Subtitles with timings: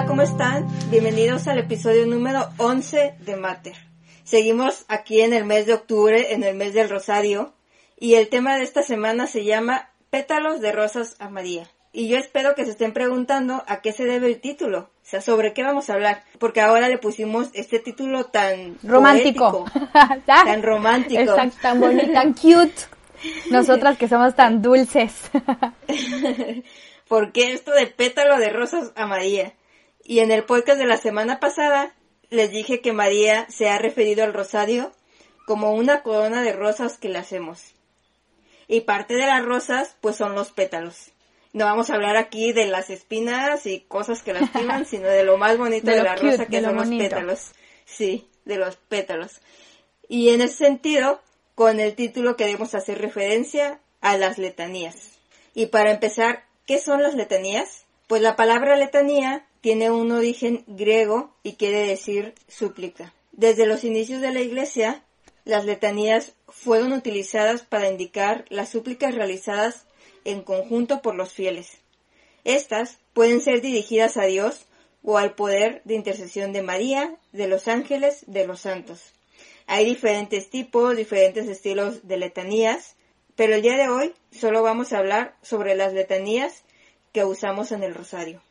[0.00, 0.66] Hola, ¿cómo están?
[0.88, 3.74] Bienvenidos al episodio número 11 de Mater.
[4.24, 7.52] Seguimos aquí en el mes de octubre, en el mes del Rosario,
[7.98, 11.68] y el tema de esta semana se llama Pétalos de Rosas a María.
[11.92, 15.20] Y yo espero que se estén preguntando a qué se debe el título, o sea,
[15.20, 19.66] sobre qué vamos a hablar, porque ahora le pusimos este título tan romántico,
[20.24, 22.86] tan romántico, Exacto, tan bonito, tan cute.
[23.50, 25.30] Nosotras que somos tan dulces.
[27.06, 29.52] ¿Por qué esto de pétalo de rosas a María?
[30.04, 31.94] Y en el podcast de la semana pasada
[32.30, 34.92] les dije que María se ha referido al rosario
[35.46, 37.74] como una corona de rosas que le hacemos.
[38.68, 41.10] Y parte de las rosas pues son los pétalos.
[41.52, 45.36] No vamos a hablar aquí de las espinas y cosas que lastiman, sino de lo
[45.36, 47.52] más bonito de, la rosa que son los pétalos.
[47.84, 49.40] Sí, de los pétalos.
[50.08, 51.20] Y en ese sentido,
[51.56, 55.18] con el título queremos hacer referencia a las letanías.
[55.54, 57.84] Y para empezar, ¿qué son las letanías?
[58.06, 63.12] Pues la palabra letanía tiene un origen griego y quiere decir súplica.
[63.32, 65.04] Desde los inicios de la Iglesia,
[65.44, 69.86] las letanías fueron utilizadas para indicar las súplicas realizadas
[70.24, 71.78] en conjunto por los fieles.
[72.44, 74.66] Estas pueden ser dirigidas a Dios
[75.02, 79.12] o al poder de intercesión de María, de los ángeles, de los santos.
[79.66, 82.96] Hay diferentes tipos, diferentes estilos de letanías,
[83.36, 86.64] pero el día de hoy solo vamos a hablar sobre las letanías
[87.12, 88.42] que usamos en el rosario.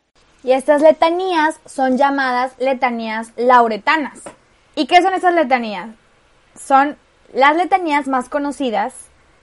[0.44, 4.22] Y estas letanías son llamadas letanías lauretanas.
[4.76, 5.90] ¿Y qué son estas letanías?
[6.56, 6.98] Son
[7.34, 8.94] las letanías más conocidas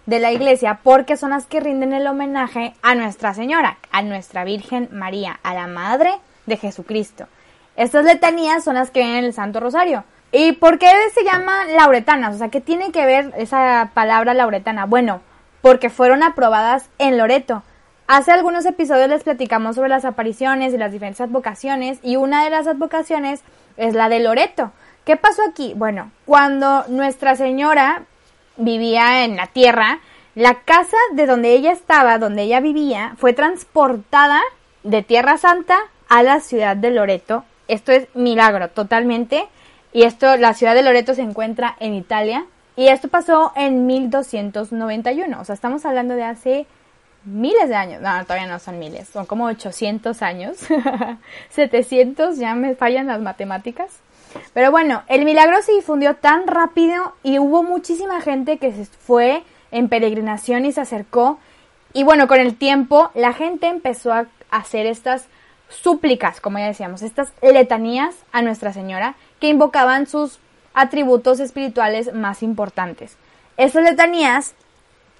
[0.06, 4.44] de la iglesia porque son las que rinden el homenaje a Nuestra Señora, a Nuestra
[4.44, 6.14] Virgen María, a la Madre
[6.46, 7.26] de Jesucristo.
[7.76, 10.04] Estas letanías son las que ven en el Santo Rosario.
[10.32, 12.34] ¿Y por qué se llama lauretanas?
[12.34, 14.86] O sea, ¿qué tiene que ver esa palabra lauretana?
[14.86, 15.20] Bueno,
[15.60, 17.62] porque fueron aprobadas en Loreto.
[18.08, 22.50] Hace algunos episodios les platicamos sobre las apariciones y las diferentes advocaciones y una de
[22.50, 23.42] las advocaciones
[23.76, 24.70] es la de Loreto.
[25.04, 25.74] ¿Qué pasó aquí?
[25.74, 28.02] Bueno, cuando Nuestra Señora
[28.56, 29.98] vivía en la tierra,
[30.36, 34.40] la casa de donde ella estaba, donde ella vivía, fue transportada
[34.84, 35.76] de Tierra Santa
[36.08, 37.44] a la ciudad de Loreto.
[37.66, 39.48] Esto es milagro totalmente.
[39.92, 42.46] Y esto, la ciudad de Loreto se encuentra en Italia.
[42.76, 45.40] Y esto pasó en 1291.
[45.40, 46.66] O sea, estamos hablando de hace
[47.26, 48.00] miles de años.
[48.00, 49.08] No, todavía no son miles.
[49.08, 50.56] Son como 800 años.
[51.50, 54.00] 700, ya me fallan las matemáticas.
[54.54, 59.42] Pero bueno, el milagro se difundió tan rápido y hubo muchísima gente que se fue
[59.70, 61.38] en peregrinación y se acercó.
[61.92, 65.26] Y bueno, con el tiempo la gente empezó a hacer estas
[65.68, 70.38] súplicas, como ya decíamos, estas letanías a Nuestra Señora que invocaban sus
[70.74, 73.16] atributos espirituales más importantes.
[73.56, 74.54] Estas letanías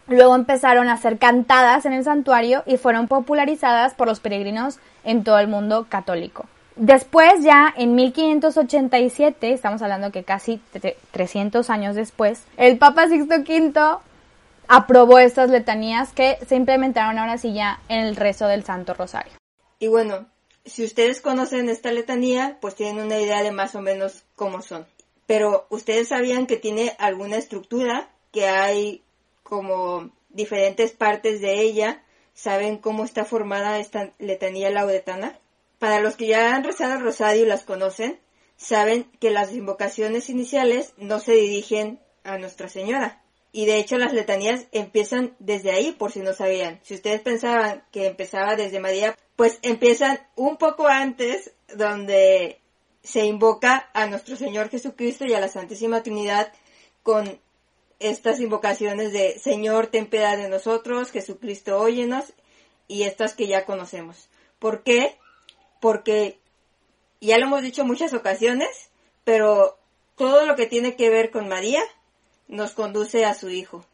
[0.08, 5.24] luego empezaron a ser cantadas en el santuario y fueron popularizadas por los peregrinos en
[5.24, 6.46] todo el mundo católico.
[6.76, 10.60] Después ya en 1587, estamos hablando que casi
[11.10, 13.98] 300 años después, el Papa Sixto V
[14.68, 19.32] aprobó estas letanías que se implementaron ahora sí ya en el rezo del Santo Rosario.
[19.78, 20.26] Y bueno,
[20.66, 24.86] si ustedes conocen esta letanía, pues tienen una idea de más o menos cómo son.
[25.26, 29.02] Pero ustedes sabían que tiene alguna estructura, que hay
[29.48, 32.02] como diferentes partes de ella.
[32.34, 35.38] ¿Saben cómo está formada esta letanía lauretana?
[35.78, 38.18] Para los que ya han rezado el rosario y las conocen,
[38.56, 43.22] saben que las invocaciones iniciales no se dirigen a Nuestra Señora.
[43.52, 46.80] Y de hecho las letanías empiezan desde ahí, por si no sabían.
[46.82, 52.60] Si ustedes pensaban que empezaba desde María, pues empiezan un poco antes, donde
[53.02, 56.52] se invoca a nuestro Señor Jesucristo y a la Santísima Trinidad
[57.02, 57.40] con
[57.98, 62.32] estas invocaciones de Señor, ten piedad de nosotros, Jesucristo, óyenos,
[62.88, 64.28] y estas que ya conocemos.
[64.58, 65.18] ¿Por qué?
[65.80, 66.38] porque
[67.20, 68.90] ya lo hemos dicho muchas ocasiones,
[69.24, 69.78] pero
[70.16, 71.82] todo lo que tiene que ver con María
[72.48, 73.84] nos conduce a su Hijo.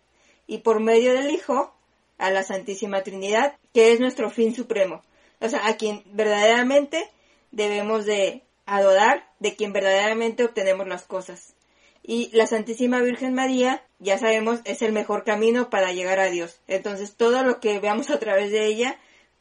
[0.46, 1.75] Y por medio del Hijo,
[2.19, 5.02] a la Santísima Trinidad, que es nuestro fin supremo.
[5.40, 7.10] O sea, a quien verdaderamente
[7.50, 11.55] debemos de adorar, de quien verdaderamente obtenemos las cosas.
[12.02, 16.60] Y la Santísima Virgen María, ya sabemos, es el mejor camino para llegar a Dios.
[16.66, 18.99] Entonces, todo lo que veamos a través de ella,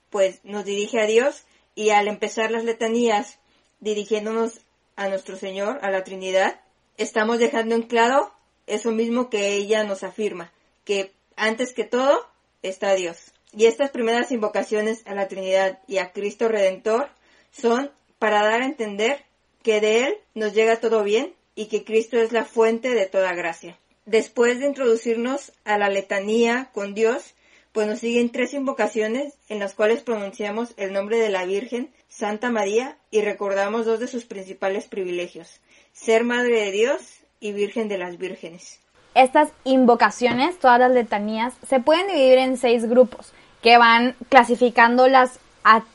[0.09, 1.43] pues nos dirige a Dios
[1.73, 3.39] y al empezar las letanías
[3.79, 4.61] dirigiéndonos
[4.95, 6.59] a nuestro Señor, a la Trinidad,
[6.97, 8.31] estamos dejando en claro
[8.67, 10.51] eso mismo que ella nos afirma,
[10.85, 12.27] que antes que todo
[12.61, 13.33] está Dios.
[13.53, 17.09] Y estas primeras invocaciones a la Trinidad y a Cristo Redentor
[17.51, 19.25] son para dar a entender
[19.63, 23.33] que de Él nos llega todo bien y que Cristo es la fuente de toda
[23.33, 23.77] gracia.
[24.05, 27.35] Después de introducirnos a la letanía con Dios,
[27.71, 32.51] pues nos siguen tres invocaciones en las cuales pronunciamos el nombre de la Virgen Santa
[32.51, 35.61] María y recordamos dos de sus principales privilegios,
[35.93, 37.01] ser Madre de Dios
[37.39, 38.79] y Virgen de las Vírgenes.
[39.13, 45.39] Estas invocaciones, todas las letanías, se pueden dividir en seis grupos que van clasificando las,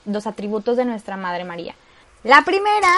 [0.04, 1.74] los atributos de nuestra Madre María.
[2.22, 2.92] La primera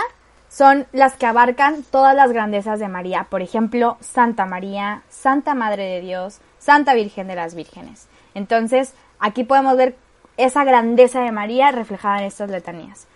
[0.49, 5.85] son las que abarcan todas las grandezas de María, por ejemplo, Santa María, Santa Madre
[5.85, 8.09] de Dios, Santa Virgen de las Vírgenes.
[8.35, 9.97] Entonces, aquí podemos ver
[10.37, 13.07] esa grandeza de María reflejada en estas letanías.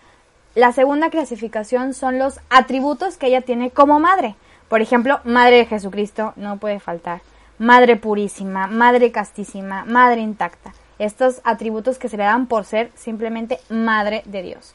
[0.54, 4.34] La segunda clasificación son los atributos que ella tiene como madre.
[4.68, 7.22] Por ejemplo, Madre de Jesucristo no puede faltar.
[7.58, 10.74] Madre purísima, Madre castísima, Madre intacta.
[10.98, 14.74] Estos atributos que se le dan por ser simplemente Madre de Dios.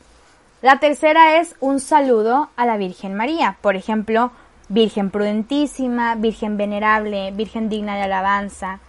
[0.62, 3.58] La tercera es un saludo a la Virgen María.
[3.62, 4.32] Por ejemplo,
[4.70, 8.80] Virgen prudentísima, Virgen venerable, Virgen digna de alabanza.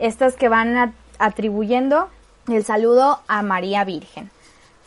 [0.00, 2.08] Estas que van atribuyendo
[2.48, 4.30] el saludo a María Virgen.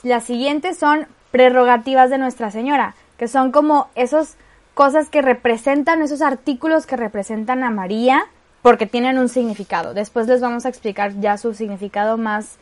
[0.03, 4.35] Las siguientes son prerrogativas de Nuestra Señora, que son como esas
[4.73, 8.25] cosas que representan, esos artículos que representan a María,
[8.61, 9.93] porque tienen un significado.
[9.93, 12.57] Después les vamos a explicar ya su significado más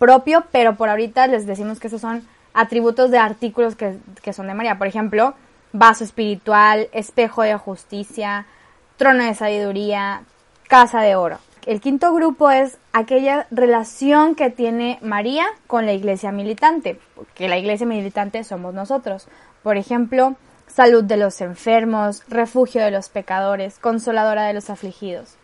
[0.00, 4.46] propio, pero por ahorita les decimos que esos son atributos de artículos que, que son
[4.46, 4.78] de María.
[4.78, 5.34] Por ejemplo,
[5.72, 8.46] vaso espiritual, espejo de justicia,
[8.96, 10.22] trono de sabiduría,
[10.68, 11.38] casa de oro.
[11.66, 16.98] El quinto grupo es aquella relación que tiene María con la iglesia militante,
[17.34, 19.28] que la iglesia militante somos nosotros.
[19.62, 20.34] Por ejemplo,
[20.66, 25.36] salud de los enfermos, refugio de los pecadores, consoladora de los afligidos.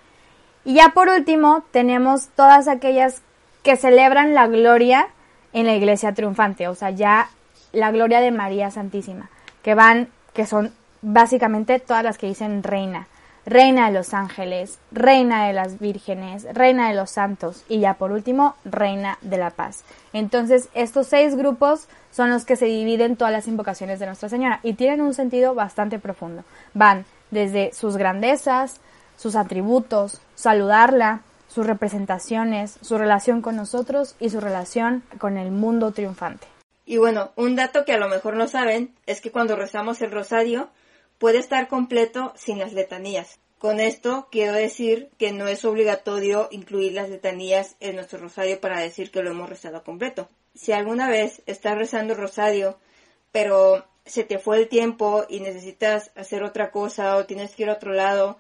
[0.64, 3.22] Y ya por último, tenemos todas aquellas
[3.62, 5.08] que celebran la gloria
[5.52, 7.30] en la iglesia triunfante, o sea, ya
[7.72, 9.30] la gloria de María Santísima,
[9.62, 10.72] que van, que son
[11.02, 13.06] básicamente todas las que dicen reina
[13.48, 18.12] reina de los ángeles, reina de las vírgenes, reina de los santos y ya por
[18.12, 19.84] último, reina de la paz.
[20.12, 24.60] Entonces, estos seis grupos son los que se dividen todas las invocaciones de Nuestra Señora
[24.62, 26.44] y tienen un sentido bastante profundo.
[26.74, 28.80] Van desde sus grandezas,
[29.16, 35.90] sus atributos, saludarla, sus representaciones, su relación con nosotros y su relación con el mundo
[35.92, 36.46] triunfante.
[36.86, 40.10] Y bueno, un dato que a lo mejor no saben es que cuando rezamos el
[40.10, 40.70] rosario,
[41.18, 43.38] puede estar completo sin las letanías.
[43.58, 48.80] Con esto quiero decir que no es obligatorio incluir las letanías en nuestro rosario para
[48.80, 50.28] decir que lo hemos rezado completo.
[50.54, 52.78] Si alguna vez estás rezando el rosario,
[53.32, 57.70] pero se te fue el tiempo y necesitas hacer otra cosa o tienes que ir
[57.70, 58.38] a otro lado,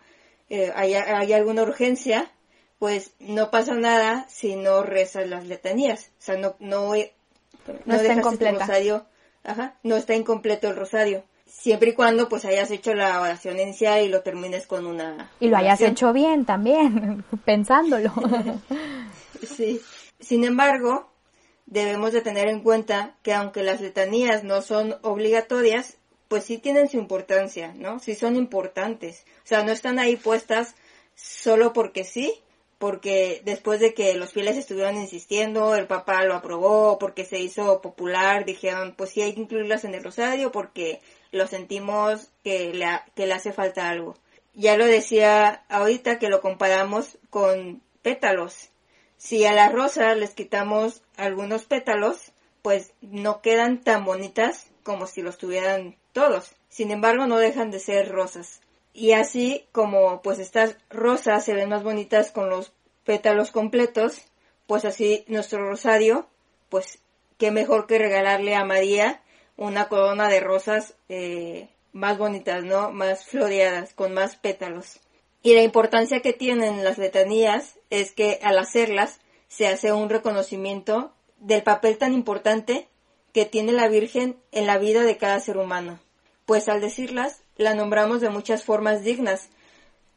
[0.50, 0.94] eh, hay,
[1.32, 2.30] alguna urgencia,
[2.78, 6.10] pues no pasa nada si no rezas las letanías.
[6.18, 6.94] O sea, no, no,
[7.84, 8.60] no, está incompleto.
[8.60, 9.06] rosario,
[9.44, 11.24] ajá, no está incompleto el rosario.
[11.46, 15.48] Siempre y cuando pues hayas hecho la oración inicial y lo termines con una y
[15.48, 18.12] lo hayas hecho bien también pensándolo.
[19.40, 19.80] Sí.
[20.18, 21.12] Sin embargo
[21.66, 25.96] debemos de tener en cuenta que aunque las letanías no son obligatorias
[26.26, 29.24] pues sí tienen su importancia no sí son importantes.
[29.44, 30.74] O sea no están ahí puestas
[31.14, 32.42] solo porque sí
[32.78, 37.80] porque después de que los fieles estuvieron insistiendo, el Papa lo aprobó, porque se hizo
[37.82, 41.00] popular, dijeron, pues sí hay que incluirlas en el rosario porque
[41.32, 44.14] lo sentimos que le, que le hace falta algo.
[44.54, 48.70] Ya lo decía ahorita que lo comparamos con pétalos.
[49.16, 52.32] Si a las rosas les quitamos algunos pétalos,
[52.62, 56.54] pues no quedan tan bonitas como si los tuvieran todos.
[56.68, 58.60] Sin embargo, no dejan de ser rosas.
[58.92, 62.72] Y así como pues estas rosas se ven más bonitas con los
[63.04, 64.22] pétalos completos,
[64.66, 66.28] pues así nuestro rosario,
[66.68, 66.98] pues
[67.38, 69.22] qué mejor que regalarle a María
[69.56, 72.92] una corona de rosas eh, más bonitas, ¿no?
[72.92, 75.00] Más floreadas, con más pétalos.
[75.42, 81.12] Y la importancia que tienen las letanías es que al hacerlas se hace un reconocimiento
[81.38, 82.88] del papel tan importante
[83.32, 85.98] que tiene la Virgen en la vida de cada ser humano.
[86.44, 89.50] Pues al decirlas, la nombramos de muchas formas dignas,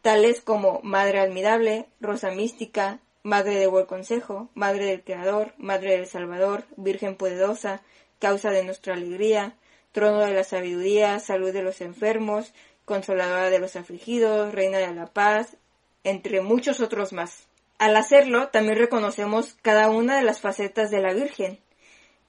[0.02, 6.06] tales como Madre Admirable, Rosa Mística, Madre de Buen Consejo, Madre del Creador, Madre del
[6.06, 7.82] Salvador, Virgen Poderosa,
[8.20, 9.56] causa de nuestra alegría,
[9.92, 12.54] trono de la sabiduría, salud de los enfermos,
[12.86, 15.58] consoladora de los afligidos, reina de la paz,
[16.04, 17.48] entre muchos otros más.
[17.80, 21.60] Al hacerlo, también reconocemos cada una de las facetas de la Virgen,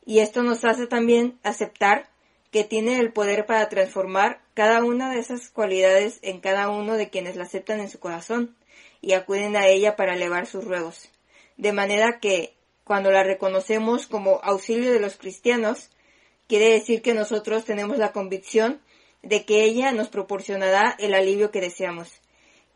[0.07, 2.09] y esto nos hace también aceptar
[2.53, 7.09] que tiene el poder para transformar cada una de esas cualidades en cada uno de
[7.09, 8.55] quienes la aceptan en su corazón
[9.01, 11.09] y acuden a ella para elevar sus ruegos.
[11.57, 12.55] De manera que
[12.85, 15.89] cuando la reconocemos como auxilio de los cristianos,
[16.47, 18.83] quiere decir que nosotros tenemos la convicción
[19.23, 22.21] de que ella nos proporcionará el alivio que deseamos.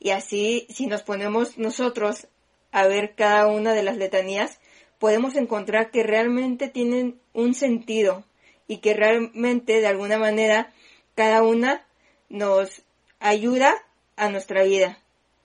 [0.00, 2.28] Y así, si nos ponemos nosotros
[2.72, 4.58] a ver cada una de las letanías,
[4.98, 8.24] podemos encontrar que realmente tienen un sentido
[8.68, 10.72] y que realmente de alguna manera
[11.14, 11.86] cada una
[12.28, 12.82] nos
[13.20, 13.74] ayuda
[14.16, 14.98] a nuestra vida,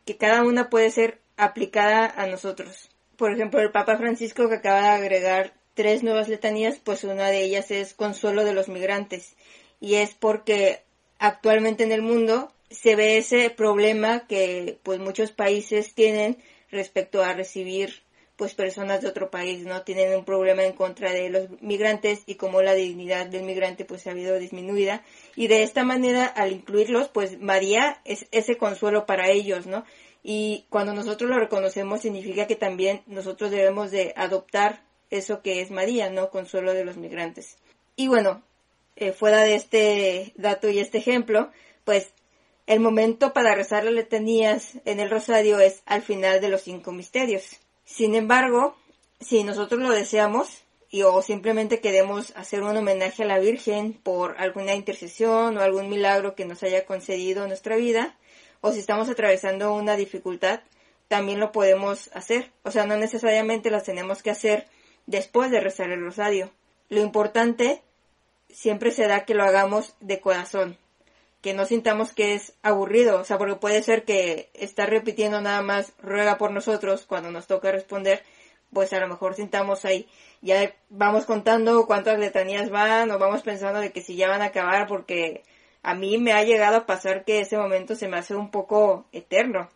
[0.06, 2.90] que cada una puede ser aplicada a nosotros.
[3.18, 7.44] Por ejemplo, el Papa Francisco que acaba de agregar tres nuevas letanías, pues una de
[7.44, 9.36] ellas es Consuelo de los Migrantes.
[9.80, 10.84] Y es porque
[11.20, 16.38] actualmente en el mundo se ve ese problema que pues muchos países tienen
[16.72, 18.02] respecto a recibir
[18.42, 19.84] pues personas de otro país, ¿no?
[19.84, 24.08] Tienen un problema en contra de los migrantes y como la dignidad del migrante pues
[24.08, 25.04] ha habido disminuida
[25.36, 29.86] y de esta manera al incluirlos pues María es ese consuelo para ellos, ¿no?
[30.24, 34.82] Y cuando nosotros lo reconocemos significa que también nosotros debemos de adoptar
[35.12, 36.32] eso que es María, ¿no?
[36.32, 37.58] Consuelo de los migrantes.
[37.96, 38.42] Y bueno,
[38.96, 41.52] eh, fuera de este dato y este ejemplo,
[41.84, 42.10] pues
[42.66, 46.92] el momento para rezar las letanías en el rosario es al final de los cinco
[46.92, 47.60] misterios.
[47.92, 48.78] Sin embargo,
[49.20, 54.40] si nosotros lo deseamos y o simplemente queremos hacer un homenaje a la Virgen por
[54.40, 58.16] alguna intercesión o algún milagro que nos haya concedido nuestra vida,
[58.62, 60.62] o si estamos atravesando una dificultad,
[61.10, 62.52] también lo podemos hacer.
[62.64, 64.68] O sea, no necesariamente las tenemos que hacer
[65.06, 66.50] después de rezar el rosario.
[66.88, 67.82] Lo importante
[68.50, 70.78] siempre será que lo hagamos de corazón,
[71.42, 75.62] que no sintamos que es aburrido, o sea, porque puede ser que estar repitiendo nada
[75.62, 78.24] más ruega por nosotros cuando nos toca responder,
[78.72, 80.08] pues a lo mejor sintamos ahí,
[80.42, 84.46] ya vamos contando cuántas letanías van o vamos pensando de que si ya van a
[84.46, 85.44] acabar porque
[85.84, 89.06] a mí me ha llegado a pasar que ese momento se me hace un poco
[89.12, 89.70] eterno.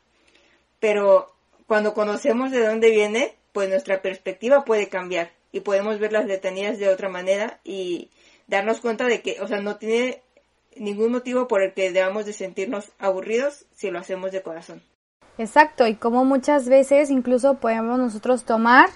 [0.80, 1.34] Pero
[1.68, 6.78] cuando conocemos de dónde viene, pues nuestra perspectiva puede cambiar y podemos ver las letanías
[6.78, 8.12] de otra manera y
[8.48, 10.22] darnos cuenta de que, o sea, no tiene
[10.76, 14.82] ningún motivo por el que debamos de sentirnos aburridos si lo hacemos de corazón.
[15.38, 18.90] Exacto, y como muchas veces incluso podemos nosotros tomar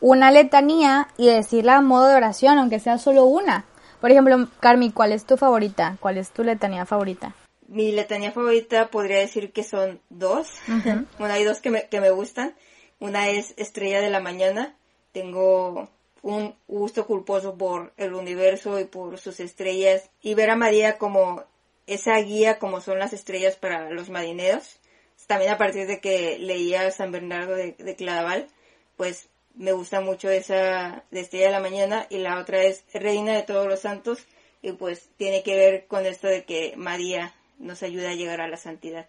[0.00, 3.64] una letanía y decirla a modo de oración, aunque sea solo una.
[4.00, 5.96] Por ejemplo, Carmi, ¿cuál es tu favorita?
[6.00, 7.34] ¿Cuál es tu letanía favorita?
[7.68, 10.48] Mi letanía favorita podría decir que son dos.
[11.18, 12.54] bueno, hay dos que me, que me gustan.
[13.00, 14.76] Una es Estrella de la Mañana.
[15.12, 15.88] Tengo
[16.24, 21.44] un gusto culposo por el universo y por sus estrellas y ver a María como
[21.86, 24.80] esa guía como son las estrellas para los marineros.
[25.26, 28.48] También a partir de que leía San Bernardo de, de Claraval,
[28.96, 33.34] pues me gusta mucho esa de Estrella de la Mañana y la otra es Reina
[33.34, 34.26] de todos los santos
[34.62, 38.48] y pues tiene que ver con esto de que María nos ayuda a llegar a
[38.48, 39.06] la santidad.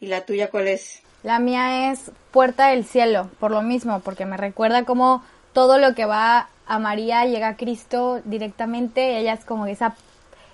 [0.00, 1.00] ¿Y la tuya cuál es?
[1.22, 5.24] La mía es Puerta del Cielo, por lo mismo, porque me recuerda como
[5.56, 9.94] todo lo que va a María llega a Cristo directamente, ella es como esa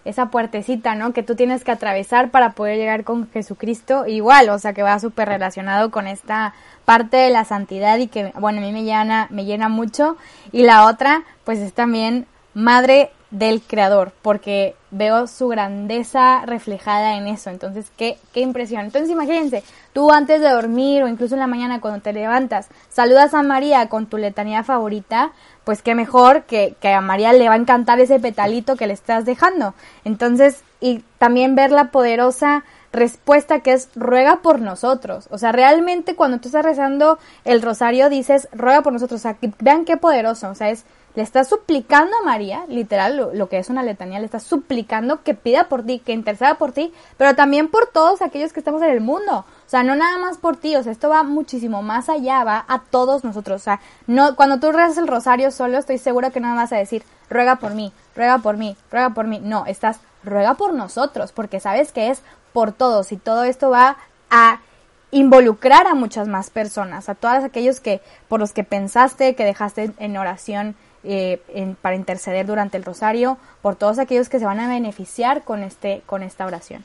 [0.04, 1.12] esa puertecita, ¿no?
[1.12, 5.00] Que tú tienes que atravesar para poder llegar con Jesucristo igual, o sea, que va
[5.00, 6.54] súper relacionado con esta
[6.84, 10.16] parte de la santidad y que, bueno, a mí me llena, me llena mucho.
[10.52, 17.26] Y la otra, pues es también madre del creador, porque veo su grandeza reflejada en
[17.26, 17.48] eso.
[17.48, 18.84] Entonces, qué, qué impresión.
[18.84, 23.32] Entonces, imagínense, tú antes de dormir o incluso en la mañana cuando te levantas, saludas
[23.32, 25.32] a María con tu letanía favorita,
[25.64, 28.92] pues qué mejor que, que a María le va a encantar ese petalito que le
[28.92, 29.74] estás dejando.
[30.04, 35.26] Entonces, y también ver la poderosa respuesta que es ruega por nosotros.
[35.30, 39.20] O sea, realmente cuando tú estás rezando el rosario dices ruega por nosotros.
[39.20, 40.50] O sea, vean qué poderoso.
[40.50, 40.84] O sea, es
[41.14, 45.34] le estás suplicando a María, literal, lo, que es una letanía, le estás suplicando que
[45.34, 48.90] pida por ti, que interceda por ti, pero también por todos aquellos que estamos en
[48.90, 49.44] el mundo.
[49.66, 52.64] O sea, no nada más por ti, o sea, esto va muchísimo más allá, va
[52.66, 53.60] a todos nosotros.
[53.60, 56.76] O sea, no, cuando tú rezas el rosario solo, estoy segura que no vas a
[56.76, 59.38] decir, ruega por mí, ruega por mí, ruega por mí.
[59.42, 63.96] No, estás, ruega por nosotros, porque sabes que es por todos y todo esto va
[64.30, 64.60] a
[65.10, 69.92] involucrar a muchas más personas, a todos aquellos que por los que pensaste, que dejaste
[69.98, 71.40] en oración eh,
[71.80, 76.02] para interceder durante el rosario, por todos aquellos que se van a beneficiar con, este,
[76.06, 76.84] con esta oración.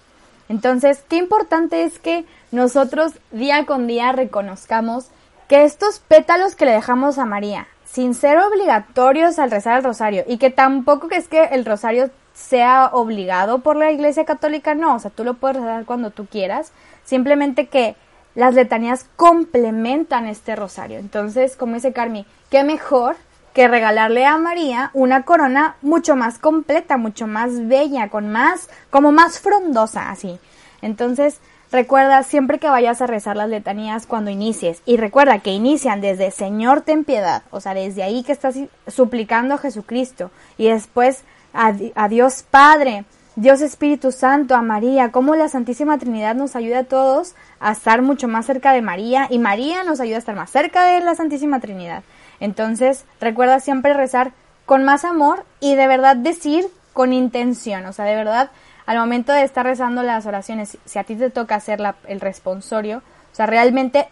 [0.50, 5.07] Entonces, qué importante es que nosotros día con día reconozcamos
[5.47, 10.24] que estos pétalos que le dejamos a María, sin ser obligatorios al rezar el rosario,
[10.27, 15.00] y que tampoco es que el rosario sea obligado por la Iglesia Católica, no, o
[15.00, 16.71] sea, tú lo puedes rezar cuando tú quieras,
[17.03, 17.95] simplemente que
[18.36, 21.00] las letanías complementan este rosario.
[21.00, 23.15] Entonces, como dice Carmi, qué mejor
[23.57, 29.11] que regalarle a María una corona mucho más completa, mucho más bella, con más, como
[29.11, 30.37] más frondosa, así.
[30.83, 31.39] Entonces,
[31.71, 36.29] recuerda siempre que vayas a rezar las letanías cuando inicies, y recuerda que inician desde
[36.29, 38.53] Señor ten piedad, o sea, desde ahí que estás
[38.85, 45.35] suplicando a Jesucristo, y después a, a Dios Padre, Dios Espíritu Santo, a María, cómo
[45.35, 49.27] la Santísima Trinidad nos ayuda a todos a estar mucho más cerca de María.
[49.29, 52.03] Y María nos ayuda a estar más cerca de la Santísima Trinidad.
[52.39, 54.34] Entonces, recuerda siempre rezar
[54.65, 58.51] con más amor y de verdad decir con intención, o sea, de verdad,
[58.86, 62.20] al momento de estar rezando las oraciones, si a ti te toca hacer la, el
[62.20, 63.00] responsorio,
[63.32, 64.08] o sea, realmente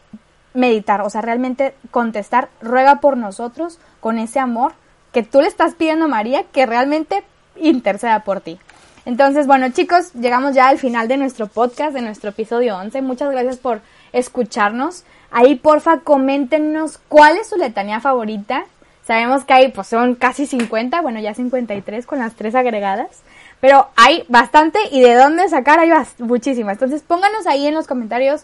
[0.53, 4.73] meditar, o sea, realmente contestar, ruega por nosotros con ese amor
[5.11, 7.23] que tú le estás pidiendo a María que realmente
[7.55, 8.59] interceda por ti.
[9.05, 13.01] Entonces, bueno, chicos, llegamos ya al final de nuestro podcast, de nuestro episodio 11.
[13.03, 13.81] Muchas gracias por
[14.15, 15.03] escucharnos.
[15.31, 18.65] Ahí, porfa, coméntenos cuál es su letanía favorita.
[19.05, 23.21] Sabemos que hay, pues son casi 50, bueno, ya 53 con las tres agregadas.
[23.59, 26.73] Pero hay bastante y de dónde sacar hay muchísimas.
[26.73, 28.43] Entonces, pónganos ahí en los comentarios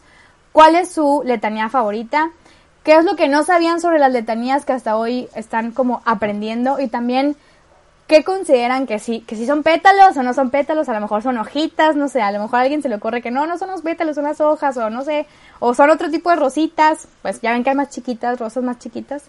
[0.51, 2.29] cuál es su letanía favorita,
[2.83, 6.79] qué es lo que no sabían sobre las letanías que hasta hoy están como aprendiendo
[6.79, 7.35] y también
[8.11, 10.89] ¿Qué consideran que sí, que sí son pétalos o no son pétalos?
[10.89, 13.21] A lo mejor son hojitas, no sé, a lo mejor a alguien se le ocurre
[13.21, 15.27] que no, no son los pétalos, son las hojas o no sé,
[15.61, 18.79] o son otro tipo de rositas, pues ya ven que hay más chiquitas, rosas más
[18.79, 19.23] chiquitas,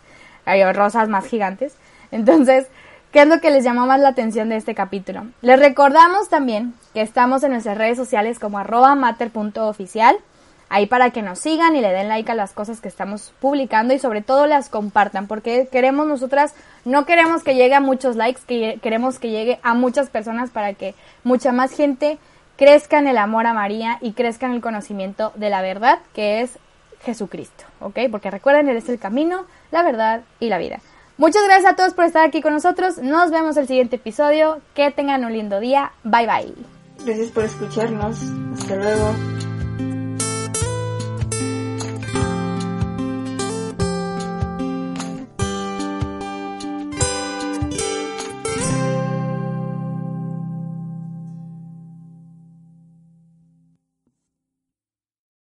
[0.46, 1.76] hay rosas más gigantes.
[2.10, 2.66] Entonces,
[3.12, 5.26] ¿qué es lo que les llamó más la atención de este capítulo?
[5.42, 10.16] Les recordamos también que estamos en nuestras redes sociales como arroba mater.oficial
[10.72, 13.92] ahí para que nos sigan y le den like a las cosas que estamos publicando
[13.92, 16.54] y sobre todo las compartan, porque queremos nosotras,
[16.86, 20.72] no queremos que llegue a muchos likes, que queremos que llegue a muchas personas para
[20.72, 22.18] que mucha más gente
[22.56, 26.40] crezca en el amor a María y crezca en el conocimiento de la verdad que
[26.40, 26.58] es
[27.02, 27.98] Jesucristo, ¿ok?
[28.10, 30.80] Porque recuerden, Él es el camino, la verdad y la vida.
[31.18, 32.96] Muchas gracias a todos por estar aquí con nosotros.
[32.96, 34.60] Nos vemos el siguiente episodio.
[34.74, 35.92] Que tengan un lindo día.
[36.02, 36.54] Bye bye.
[37.04, 38.18] Gracias por escucharnos.
[38.54, 39.31] Hasta luego.